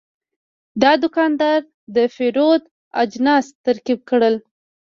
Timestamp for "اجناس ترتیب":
3.01-3.99